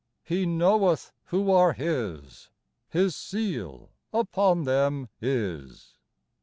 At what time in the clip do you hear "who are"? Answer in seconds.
1.25-1.73